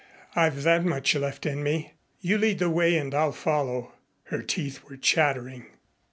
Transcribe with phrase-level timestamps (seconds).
[0.35, 1.93] I've that much left in me.
[2.21, 3.93] You lead the way and I'll follow."
[4.23, 5.67] Her teeth were chattering.